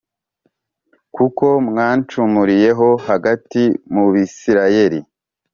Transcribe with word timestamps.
Kuko 1.15 1.45
mwancumuriyeho 1.67 2.87
hagati 3.07 3.63
mu 3.93 4.05
bisirayeli 4.13 4.99